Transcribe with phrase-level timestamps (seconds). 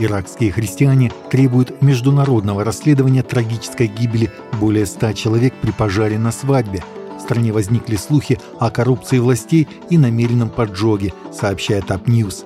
[0.00, 6.84] Иракские христиане требуют международного расследования трагической гибели более ста человек при пожаре на свадьбе.
[7.16, 12.44] В стране возникли слухи о коррупции властей и намеренном поджоге, сообщает News.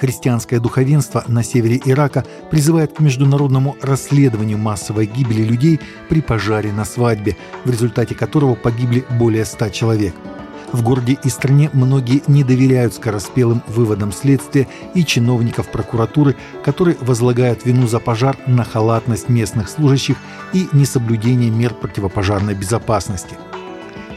[0.00, 6.84] Христианское духовенство на севере Ирака призывает к международному расследованию массовой гибели людей при пожаре на
[6.84, 10.14] свадьбе, в результате которого погибли более ста человек–
[10.72, 17.64] в городе и стране многие не доверяют скороспелым выводам следствия и чиновников прокуратуры, которые возлагают
[17.64, 20.16] вину за пожар на халатность местных служащих
[20.52, 23.36] и несоблюдение мер противопожарной безопасности.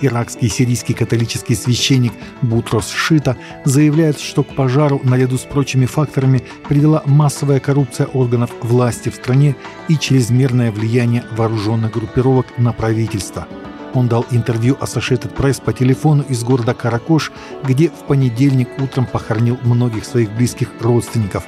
[0.04, 7.04] Иракский сирийский католический священник Бутрос Шита заявляет, что к пожару наряду с прочими факторами привела
[7.06, 9.56] массовая коррупция органов власти в стране
[9.90, 13.48] и чрезмерное влияние вооруженных группировок на правительство–
[13.94, 17.32] он дал интервью Associated Press по телефону из города Каракош,
[17.64, 21.44] где в понедельник утром похоронил многих своих близких родственников.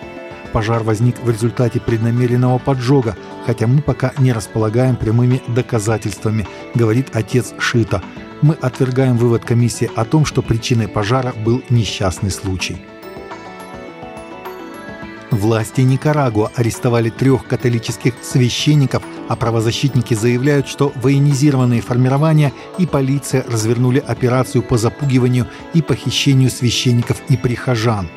[0.52, 7.54] Пожар возник в результате преднамеренного поджога, хотя мы пока не располагаем прямыми доказательствами, говорит отец
[7.58, 8.04] Шита.
[8.42, 12.78] Мы отвергаем вывод комиссии о том, что причиной пожара был несчастный случай.
[15.34, 23.98] Власти Никарагуа арестовали трех католических священников, а правозащитники заявляют, что военизированные формирования и полиция развернули
[23.98, 28.10] операцию по запугиванию и похищению священников и прихожан.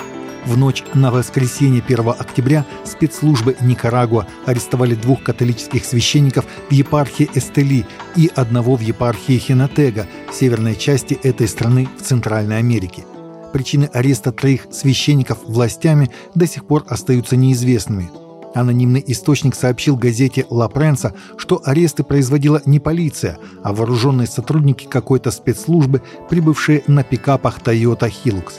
[0.44, 7.86] В ночь на воскресенье 1 октября спецслужбы Никарагуа арестовали двух католических священников в епархии Эстели
[8.14, 13.06] и одного в епархии Хинотега, северной части этой страны в Центральной Америке–
[13.56, 18.10] Причины ареста троих священников властями до сих пор остаются неизвестными.
[18.54, 25.30] Анонимный источник сообщил газете «Ла Пренса», что аресты производила не полиция, а вооруженные сотрудники какой-то
[25.30, 28.52] спецслужбы, прибывшие на пикапах Toyota Hilux.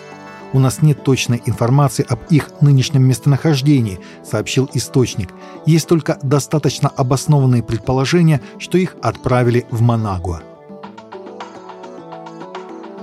[0.51, 5.29] «У нас нет точной информации об их нынешнем местонахождении»,— сообщил источник.
[5.67, 10.41] «Есть только достаточно обоснованные предположения, что их отправили в Манагуа».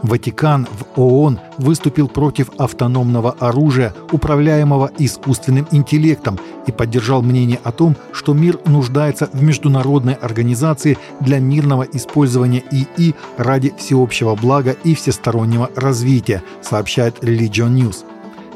[0.04, 7.96] Ватикан в ООН выступил против автономного оружия, управляемого искусственным интеллектом, и поддержал мнение о том,
[8.12, 15.70] что мир нуждается в международной организации для мирного использования ИИ ради всеобщего блага и всестороннего
[15.74, 18.04] развития, сообщает Religion News.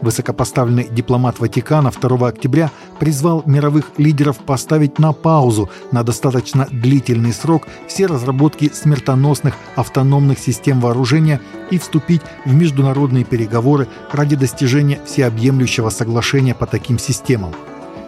[0.01, 2.71] Высокопоставленный дипломат Ватикана 2 октября
[3.01, 10.81] призвал мировых лидеров поставить на паузу на достаточно длительный срок все разработки смертоносных автономных систем
[10.81, 17.53] вооружения и вступить в международные переговоры ради достижения всеобъемлющего соглашения по таким системам.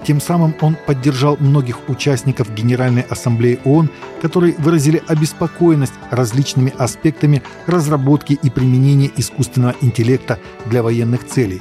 [0.07, 3.91] Тем самым он поддержал многих участников Генеральной Ассамблеи ООН,
[4.23, 11.61] которые выразили обеспокоенность различными аспектами разработки и применения искусственного интеллекта для военных целей.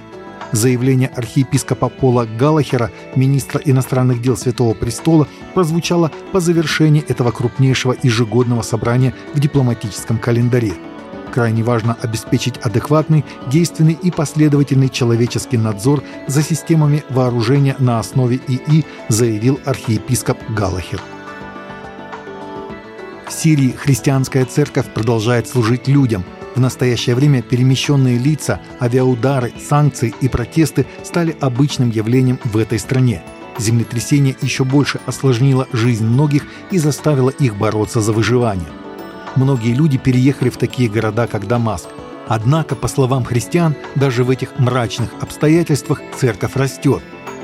[0.51, 8.63] Заявление архиепископа Пола Галахера, министра иностранных дел Святого Престола, прозвучало по завершении этого крупнейшего ежегодного
[8.63, 10.73] собрания в дипломатическом календаре.
[11.31, 18.83] Крайне важно обеспечить адекватный, действенный и последовательный человеческий надзор за системами вооружения на основе ИИ,
[19.09, 20.99] заявил архиепископ Галахер.
[23.27, 26.23] В Сирии христианская церковь продолжает служить людям–
[26.59, 33.23] в настоящее время перемещенные лица, авиаудары, санкции и протесты стали обычным явлением в этой стране.
[33.57, 38.67] Землетрясение еще больше осложнило жизнь многих и заставило их бороться за выживание.
[39.37, 41.87] Многие люди переехали в такие города, как Дамаск.
[42.27, 47.01] Однако, по словам христиан, даже в этих мрачных обстоятельствах церковь растет.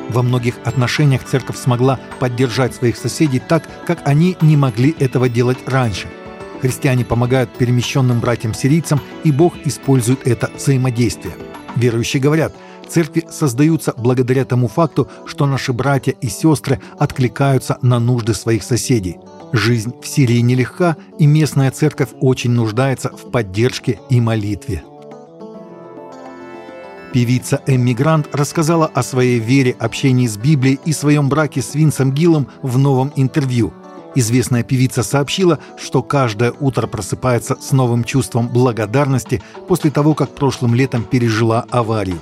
[0.10, 5.60] Во многих отношениях церковь смогла поддержать своих соседей так, как они не могли этого делать
[5.66, 6.10] раньше–
[6.66, 11.36] Христиане помогают перемещенным братьям-сирийцам, и Бог использует это взаимодействие.
[11.76, 12.56] Верующие говорят,
[12.90, 19.18] церкви создаются благодаря тому факту, что наши братья и сестры откликаются на нужды своих соседей.
[19.54, 24.84] Жизнь в Сирии нелегка, и местная церковь очень нуждается в поддержке и молитве.
[27.14, 32.12] Певица Эмми Грант рассказала о своей вере, общении с Библией и своем браке с Винсом
[32.12, 33.72] Гиллом в новом интервью–
[34.16, 40.74] Известная певица сообщила, что каждое утро просыпается с новым чувством благодарности после того, как прошлым
[40.74, 42.20] летом пережила аварию.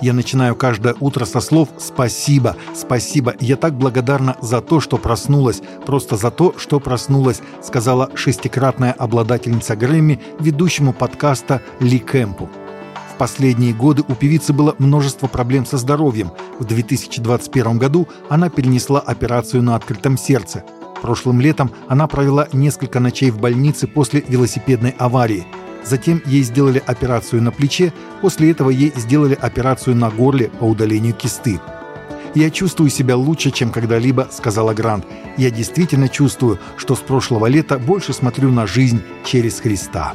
[0.00, 5.60] Я начинаю каждое утро со слов «Спасибо, спасибо, я так благодарна за то, что проснулась,
[5.84, 12.48] просто за то, что проснулась», сказала шестикратная обладательница Грэмми ведущему подкаста Ли Кэмпу.
[13.12, 16.30] В последние годы у певицы было множество проблем со здоровьем.
[16.60, 20.62] В 2021 году она перенесла операцию на открытом сердце–
[21.02, 25.46] Прошлым летом она провела несколько ночей в больнице после велосипедной аварии.
[25.84, 31.14] Затем ей сделали операцию на плече, после этого ей сделали операцию на горле по удалению
[31.14, 31.60] кисты.
[32.34, 35.06] «Я чувствую себя лучше, чем когда-либо»,— сказала Грант.
[35.36, 40.14] «Я действительно чувствую, что с прошлого лета больше смотрю на жизнь через Христа».